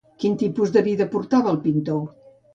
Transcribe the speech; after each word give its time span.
Quin 0.21 0.37
tipus 0.43 0.73
de 0.77 0.83
vida 0.87 1.07
portava 1.13 1.53
el 1.53 1.61
pintor? 1.69 2.03